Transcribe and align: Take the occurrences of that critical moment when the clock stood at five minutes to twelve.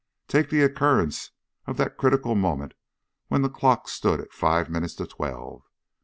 Take 0.27 0.49
the 0.49 0.63
occurrences 0.63 1.29
of 1.67 1.77
that 1.77 1.95
critical 1.95 2.33
moment 2.33 2.73
when 3.27 3.43
the 3.43 3.49
clock 3.51 3.87
stood 3.87 4.19
at 4.19 4.33
five 4.33 4.67
minutes 4.67 4.95
to 4.95 5.05
twelve. 5.05 5.69